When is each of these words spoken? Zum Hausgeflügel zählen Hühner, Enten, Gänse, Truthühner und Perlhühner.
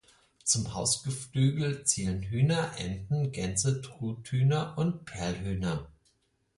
Zum 0.43 0.73
Hausgeflügel 0.73 1.83
zählen 1.83 2.23
Hühner, 2.23 2.71
Enten, 2.79 3.31
Gänse, 3.31 3.83
Truthühner 3.83 4.75
und 4.75 5.05
Perlhühner. 5.05 5.87